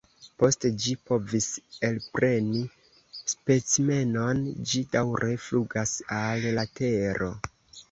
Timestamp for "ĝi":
0.85-0.93, 4.73-4.83